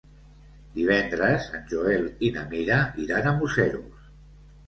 [0.77, 4.11] Divendres en Joel i na Mira iran a Museros.